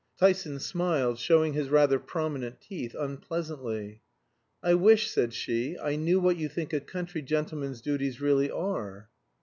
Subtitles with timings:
[0.19, 4.01] Tyson smiled, showing his rather prominent teeth unpleasantly.
[4.63, 9.09] "I wish," said she, "I knew what you think a country gentleman's duties really are."